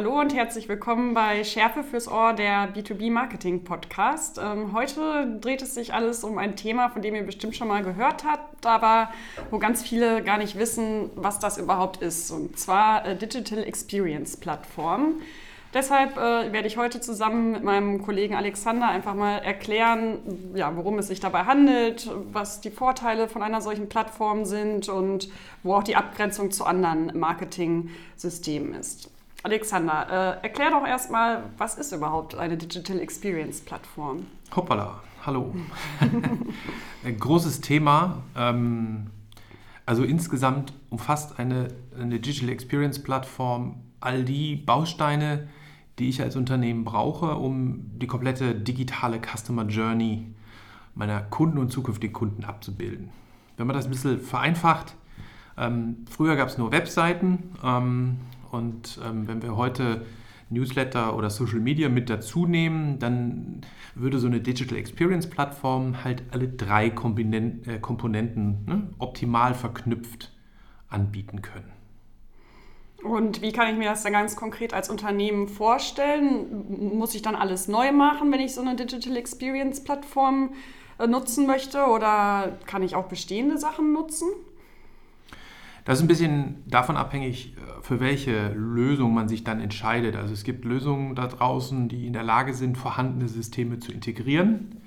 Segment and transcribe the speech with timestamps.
[0.00, 4.40] Hallo und herzlich willkommen bei Schärfe fürs Ohr, der B2B Marketing Podcast.
[4.42, 7.82] Ähm, heute dreht es sich alles um ein Thema, von dem ihr bestimmt schon mal
[7.82, 9.10] gehört habt, aber
[9.50, 12.30] wo ganz viele gar nicht wissen, was das überhaupt ist.
[12.30, 15.16] Und zwar äh, Digital Experience Plattform.
[15.74, 20.98] Deshalb äh, werde ich heute zusammen mit meinem Kollegen Alexander einfach mal erklären, ja, worum
[20.98, 25.28] es sich dabei handelt, was die Vorteile von einer solchen Plattform sind und
[25.62, 29.10] wo auch die Abgrenzung zu anderen Marketing-Systemen ist.
[29.42, 34.26] Alexander, äh, erklär doch erstmal, was ist überhaupt eine Digital Experience Plattform?
[34.54, 35.54] Hoppala, hallo.
[37.04, 38.22] Ein großes Thema.
[38.36, 39.06] Ähm,
[39.86, 41.68] also insgesamt umfasst eine,
[41.98, 45.48] eine Digital Experience Plattform all die Bausteine,
[45.98, 50.34] die ich als Unternehmen brauche, um die komplette digitale Customer Journey
[50.94, 53.10] meiner Kunden und zukünftigen Kunden abzubilden.
[53.56, 54.94] Wenn man das ein bisschen vereinfacht,
[55.58, 58.18] ähm, früher gab es nur Webseiten, ähm,
[58.50, 60.04] und ähm, wenn wir heute
[60.50, 63.62] Newsletter oder Social Media mit dazu nehmen, dann
[63.94, 70.32] würde so eine Digital Experience Plattform halt alle drei äh, Komponenten ne, optimal verknüpft
[70.88, 71.70] anbieten können.
[73.02, 76.98] Und wie kann ich mir das dann ganz konkret als Unternehmen vorstellen?
[76.98, 80.52] Muss ich dann alles neu machen, wenn ich so eine Digital Experience Plattform
[80.98, 81.86] äh, nutzen möchte?
[81.86, 84.28] Oder kann ich auch bestehende Sachen nutzen?
[85.90, 90.14] Das ist ein bisschen davon abhängig, äh, für welche Lösung man sich dann entscheidet.
[90.14, 94.82] Also es gibt Lösungen da draußen, die in der Lage sind, vorhandene Systeme zu integrieren.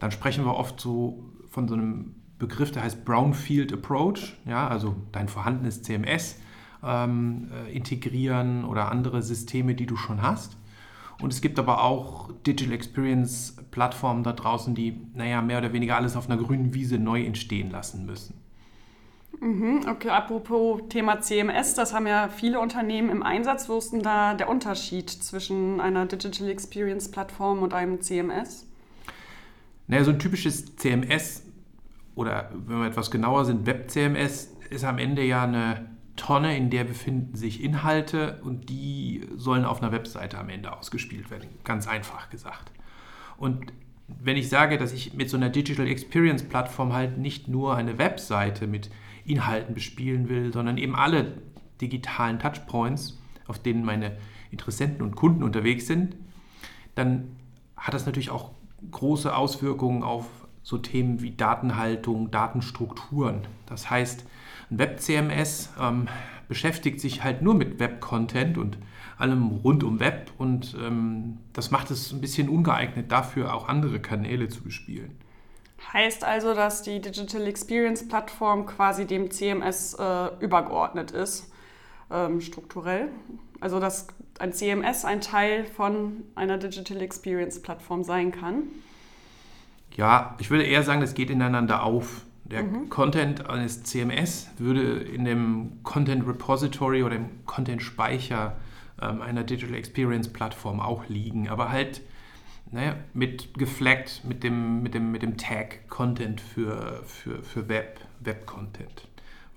[0.00, 4.96] Dann sprechen wir oft so von so einem Begriff, der heißt Brownfield Approach, ja, also
[5.12, 6.40] dein vorhandenes CMS
[6.82, 10.56] ähm, äh, integrieren oder andere Systeme, die du schon hast.
[11.20, 15.94] Und es gibt aber auch Digital Experience Plattformen da draußen, die, naja, mehr oder weniger
[15.94, 18.41] alles auf einer grünen Wiese neu entstehen lassen müssen.
[19.42, 23.68] Mhm, okay, apropos Thema CMS, das haben ja viele Unternehmen im Einsatz.
[23.68, 28.68] Wo ist denn da der Unterschied zwischen einer Digital Experience Plattform und einem CMS?
[29.88, 31.42] Naja, so ein typisches CMS
[32.14, 36.84] oder wenn wir etwas genauer sind, Web-CMS ist am Ende ja eine Tonne, in der
[36.84, 42.30] befinden sich Inhalte und die sollen auf einer Webseite am Ende ausgespielt werden, ganz einfach
[42.30, 42.70] gesagt.
[43.38, 43.72] Und
[44.06, 47.98] wenn ich sage, dass ich mit so einer Digital Experience Plattform halt nicht nur eine
[47.98, 48.88] Webseite mit
[49.24, 51.34] Inhalten bespielen will, sondern eben alle
[51.80, 54.16] digitalen Touchpoints, auf denen meine
[54.50, 56.16] Interessenten und Kunden unterwegs sind,
[56.94, 57.36] dann
[57.76, 58.52] hat das natürlich auch
[58.90, 60.26] große Auswirkungen auf
[60.62, 63.42] so Themen wie Datenhaltung, Datenstrukturen.
[63.66, 64.24] Das heißt,
[64.70, 66.08] ein Web-CMS ähm,
[66.48, 68.78] beschäftigt sich halt nur mit Web-Content und
[69.18, 74.00] allem rund um Web und ähm, das macht es ein bisschen ungeeignet dafür, auch andere
[74.00, 75.12] Kanäle zu bespielen.
[75.92, 81.50] Heißt also, dass die Digital Experience Plattform quasi dem CMS äh, übergeordnet ist,
[82.10, 83.08] ähm, strukturell.
[83.60, 88.64] Also dass ein CMS ein Teil von einer Digital Experience Plattform sein kann.
[89.96, 92.22] Ja, ich würde eher sagen, das geht ineinander auf.
[92.44, 92.88] Der mhm.
[92.88, 98.56] Content eines CMS würde in dem Content Repository oder im Content Speicher
[99.00, 102.02] ähm, einer Digital Experience Plattform auch liegen, aber halt
[102.72, 108.00] naja, mit gefleckt mit dem, mit dem, mit dem Tag Content für, für, für Web,
[108.20, 109.08] Web-Content.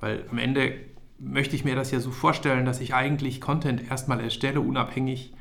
[0.02, 0.76] Weil am Ende
[1.18, 5.34] möchte ich mir das ja so vorstellen, dass ich eigentlich Content erstmal erstelle, unabhängig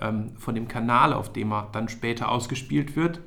[0.00, 3.20] ähm, von dem Kanal, auf dem er dann später ausgespielt wird.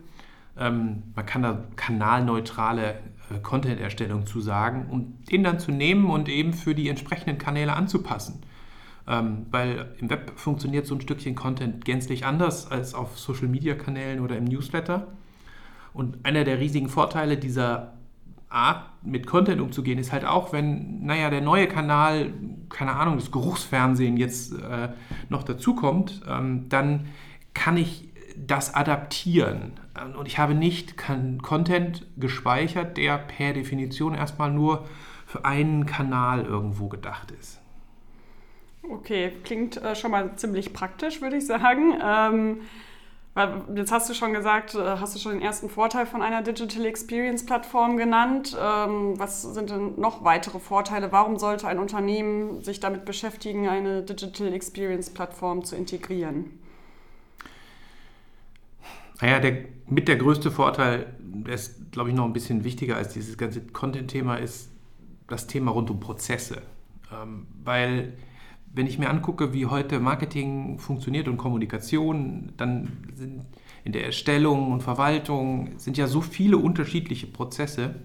[0.57, 2.99] Ähm, man kann da kanalneutrale
[3.29, 7.73] äh, Content-Erstellung zu sagen und den dann zu nehmen und eben für die entsprechenden Kanäle
[7.73, 8.43] anzupassen.
[9.08, 14.38] Ähm, weil im Web funktioniert so ein Stückchen Content gänzlich anders als auf Social-Media-Kanälen oder
[14.38, 15.08] im Newsletter.
[15.94, 17.94] Und einer der riesigen Vorteile dieser
[18.50, 22.34] Art, mit Content umzugehen, ist halt auch, wenn, naja, der neue Kanal,
[22.69, 24.90] keine Ahnung, das Geruchsfernsehen jetzt äh,
[25.30, 27.08] noch dazukommt, ähm, dann
[27.53, 29.74] kann ich das adaptieren.
[30.18, 34.88] Und ich habe nicht Content gespeichert, der per Definition erstmal nur
[35.25, 37.62] für einen Kanal irgendwo gedacht ist.
[38.90, 41.94] Okay, klingt äh, schon mal ziemlich praktisch, würde ich sagen.
[42.03, 42.62] Ähm,
[43.76, 46.85] jetzt hast du schon gesagt, äh, hast du schon den ersten Vorteil von einer Digital
[46.85, 48.58] Experience Plattform genannt.
[48.59, 51.12] Ähm, was sind denn noch weitere Vorteile?
[51.12, 56.59] Warum sollte ein Unternehmen sich damit beschäftigen, eine Digital Experience Plattform zu integrieren?
[59.22, 63.14] Naja, der, mit der größte Vorteil, der ist, glaube ich, noch ein bisschen wichtiger als
[63.14, 64.70] dieses ganze Content-Thema, ist
[65.28, 66.62] das Thema rund um Prozesse.
[67.12, 68.14] Ähm, weil
[68.73, 73.46] wenn ich mir angucke, wie heute Marketing funktioniert und Kommunikation, dann sind
[73.84, 77.96] in der Erstellung und Verwaltung sind ja so viele unterschiedliche Prozesse,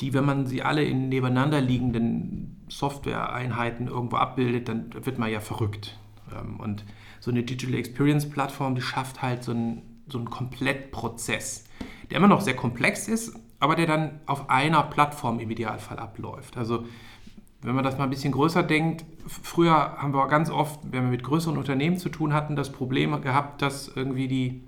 [0.00, 5.40] die, wenn man sie alle in nebeneinander liegenden Software-Einheiten irgendwo abbildet, dann wird man ja
[5.40, 5.98] verrückt.
[6.32, 6.84] Ähm, und
[7.20, 11.64] so eine Digital Experience Plattform, die schafft halt so einen, so einen Komplettprozess,
[12.10, 16.58] der immer noch sehr komplex ist, aber der dann auf einer Plattform im Idealfall abläuft.
[16.58, 16.84] Also
[17.66, 21.10] wenn man das mal ein bisschen größer denkt, früher haben wir ganz oft, wenn wir
[21.10, 24.62] mit größeren Unternehmen zu tun hatten, das Problem gehabt, dass irgendwie die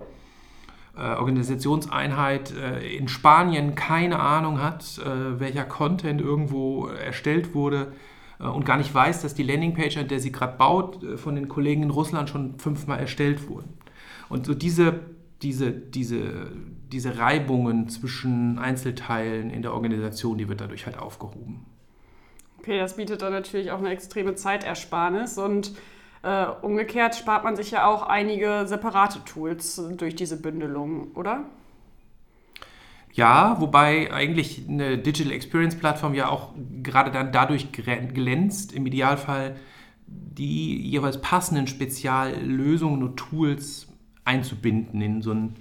[0.97, 7.93] äh, Organisationseinheit äh, in Spanien keine Ahnung hat, äh, welcher Content irgendwo erstellt wurde
[8.37, 11.83] und gar nicht weiß, dass die Landingpage, an der sie gerade baut, von den Kollegen
[11.83, 13.73] in Russland schon fünfmal erstellt wurden.
[14.29, 15.01] Und so diese,
[15.41, 16.49] diese, diese,
[16.89, 21.65] diese Reibungen zwischen Einzelteilen in der Organisation, die wird dadurch halt aufgehoben.
[22.59, 25.71] Okay, das bietet dann natürlich auch eine extreme Zeitersparnis und
[26.23, 31.45] äh, umgekehrt spart man sich ja auch einige separate Tools durch diese Bündelung, oder?
[33.13, 36.49] Ja, wobei eigentlich eine Digital Experience Plattform ja auch
[36.83, 39.55] gerade dann dadurch glänzt, im Idealfall
[40.05, 43.87] die jeweils passenden Speziallösungen und Tools
[44.25, 45.55] einzubinden in so ein,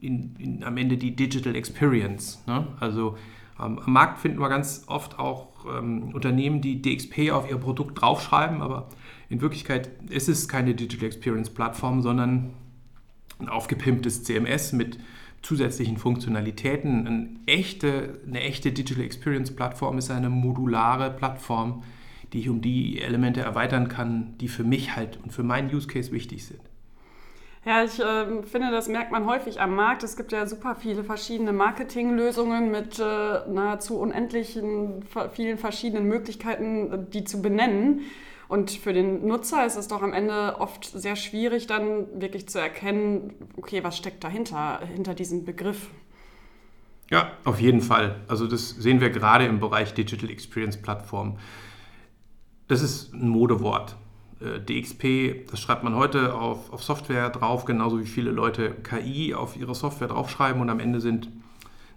[0.00, 2.44] in, in, am Ende die Digital Experience.
[2.46, 2.66] Ne?
[2.78, 3.16] Also
[3.58, 8.00] ähm, am Markt finden wir ganz oft auch ähm, Unternehmen, die DXP auf ihr Produkt
[8.00, 8.88] draufschreiben, aber
[9.28, 12.50] in Wirklichkeit ist es keine Digital Experience Plattform, sondern
[13.38, 14.98] ein aufgepimptes CMS mit
[15.42, 17.06] zusätzlichen Funktionalitäten.
[17.06, 21.82] Eine echte, eine echte Digital Experience Plattform ist eine modulare Plattform,
[22.32, 25.86] die ich um die Elemente erweitern kann, die für mich halt und für meinen Use
[25.86, 26.60] Case wichtig sind.
[27.66, 30.02] Ja, ich äh, finde, das merkt man häufig am Markt.
[30.02, 37.24] Es gibt ja super viele verschiedene Marketinglösungen mit äh, nahezu unendlichen vielen verschiedenen Möglichkeiten, die
[37.24, 38.02] zu benennen.
[38.48, 42.60] Und für den Nutzer ist es doch am Ende oft sehr schwierig, dann wirklich zu
[42.60, 45.88] erkennen, okay, was steckt dahinter, hinter diesem Begriff.
[47.10, 48.16] Ja, auf jeden Fall.
[48.28, 51.38] Also das sehen wir gerade im Bereich Digital Experience Plattform.
[52.68, 53.96] Das ist ein Modewort.
[54.44, 59.34] Äh, DXP, das schreibt man heute auf, auf Software drauf, genauso wie viele Leute KI
[59.34, 61.28] auf ihre Software draufschreiben und am Ende sind,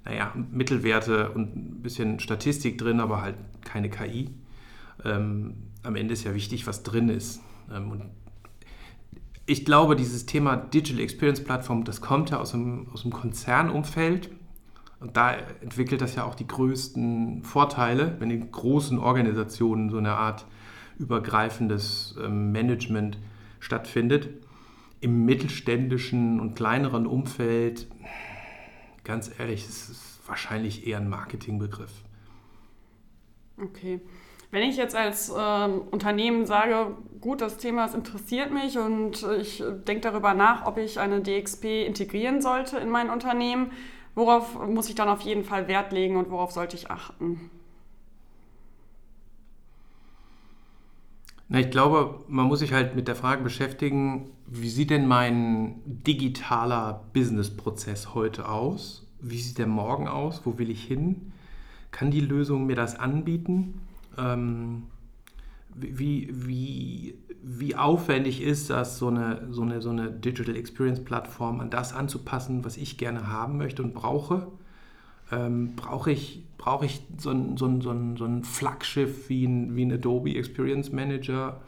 [0.06, 3.36] naja, Mittelwerte und ein bisschen Statistik drin, aber halt
[3.66, 4.30] keine KI.
[5.04, 7.42] Ähm, am Ende ist ja wichtig, was drin ist.
[7.74, 8.06] Ähm, und
[9.46, 14.30] ich glaube, dieses Thema Digital Experience Plattform, das kommt ja aus dem, aus dem Konzernumfeld.
[15.00, 20.16] Und da entwickelt das ja auch die größten Vorteile, wenn in großen Organisationen so eine
[20.16, 20.46] Art
[20.98, 23.18] übergreifendes ähm, Management
[23.60, 24.30] stattfindet.
[25.00, 27.88] Im mittelständischen und kleineren Umfeld,
[29.04, 31.92] ganz ehrlich, ist es wahrscheinlich eher ein Marketingbegriff.
[33.62, 34.02] Okay.
[34.50, 39.62] Wenn ich jetzt als ähm, Unternehmen sage, gut, das Thema das interessiert mich und ich
[39.88, 43.72] denke darüber nach, ob ich eine DXP integrieren sollte in mein Unternehmen,
[44.16, 47.52] worauf muss ich dann auf jeden Fall Wert legen und worauf sollte ich achten?
[51.50, 55.82] Na, ich glaube, man muss sich halt mit der Frage beschäftigen, wie sieht denn mein
[55.86, 59.08] digitaler Businessprozess heute aus?
[59.22, 60.42] Wie sieht der morgen aus?
[60.46, 61.32] Wo will ich hin?
[61.92, 63.82] Kann die Lösung mir das anbieten?
[64.18, 64.84] Ähm,
[65.74, 71.62] wie, wie, wie aufwendig ist das, so eine, so, eine, so eine Digital Experience Plattform
[71.62, 74.48] an das anzupassen, was ich gerne haben möchte und brauche?
[75.32, 79.46] Ähm, brauche ich, brauch ich so ein, so ein, so ein, so ein Flaggschiff wie
[79.46, 81.62] ein, wie ein Adobe Experience Manager?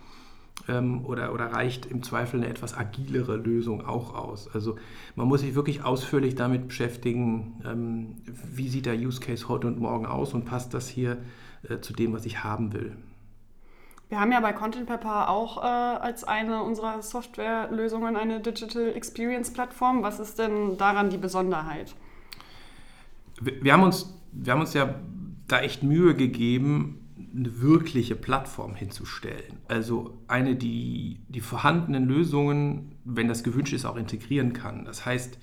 [0.67, 4.53] Ähm, oder, oder reicht im Zweifel eine etwas agilere Lösung auch aus?
[4.53, 4.77] Also
[5.15, 9.79] man muss sich wirklich ausführlich damit beschäftigen, ähm, wie sieht der Use Case heute und
[9.79, 11.17] morgen aus und passt das hier
[11.67, 12.95] äh, zu dem, was ich haben will.
[14.09, 19.53] Wir haben ja bei Content Pepper auch äh, als eine unserer Softwarelösungen eine Digital Experience
[19.53, 20.01] Plattform.
[20.01, 21.95] Was ist denn daran die Besonderheit?
[23.41, 24.95] Wir, haben uns, wir haben uns ja
[25.47, 26.99] da echt Mühe gegeben,
[27.35, 29.57] eine wirkliche Plattform hinzustellen.
[29.67, 34.85] Also eine, die die vorhandenen Lösungen, wenn das gewünscht ist, auch integrieren kann.
[34.85, 35.37] Das heißt,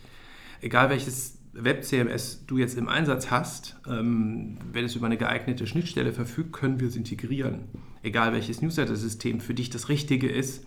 [0.61, 6.13] egal welches Web-CMS du jetzt im Einsatz hast, ähm, wenn es über eine geeignete Schnittstelle
[6.13, 7.61] verfügt, können wir es integrieren.
[8.03, 10.67] Egal welches Newsletter-System für dich das Richtige ist,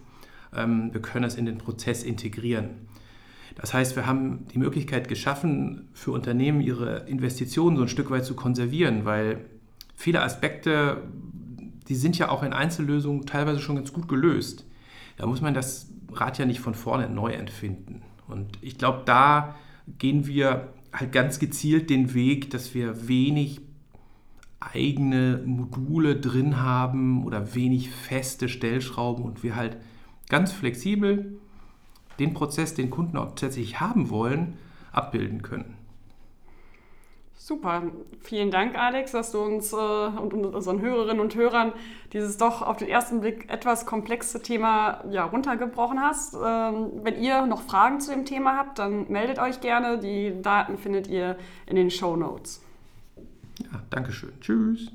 [0.55, 2.88] ähm, wir können es in den Prozess integrieren.
[3.59, 8.23] Das heißt, wir haben die Möglichkeit geschaffen, für Unternehmen ihre Investitionen so ein Stück weit
[8.23, 9.45] zu konservieren, weil
[9.95, 11.03] viele Aspekte,
[11.89, 14.65] die sind ja auch in Einzellösungen teilweise schon ganz gut gelöst.
[15.17, 18.01] Da muss man das Rad ja nicht von vorne neu entfinden.
[18.29, 19.55] Und ich glaube, da
[19.97, 23.59] gehen wir halt ganz gezielt den Weg, dass wir wenig
[24.61, 29.77] eigene Module drin haben oder wenig feste Stellschrauben und wir halt
[30.29, 31.39] ganz flexibel
[32.19, 34.57] den Prozess, den Kunden auch tatsächlich haben wollen,
[34.91, 35.75] abbilden können.
[37.49, 37.83] Super.
[38.19, 41.73] Vielen Dank, Alex, dass du uns äh, und unseren Hörerinnen und Hörern
[42.13, 46.35] dieses doch auf den ersten Blick etwas komplexe Thema ja, runtergebrochen hast.
[46.35, 49.97] Ähm, wenn ihr noch Fragen zu dem Thema habt, dann meldet euch gerne.
[49.97, 52.61] Die Daten findet ihr in den Show Notes.
[53.57, 54.33] Ja, Dankeschön.
[54.41, 54.91] Tschüss.